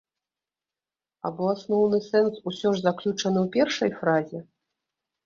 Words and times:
Або 1.29 1.49
асноўны 1.55 1.99
сэнс 2.05 2.35
усё 2.53 2.67
ж 2.79 2.83
заключаны 2.87 3.39
ў 3.43 3.45
першай 3.57 3.89
фразе? 3.99 4.39